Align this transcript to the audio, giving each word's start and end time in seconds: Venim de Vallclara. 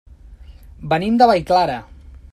Venim 0.93 1.21
de 1.23 1.29
Vallclara. 1.33 1.77